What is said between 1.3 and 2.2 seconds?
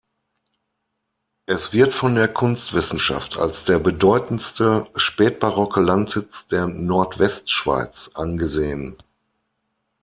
Es wird von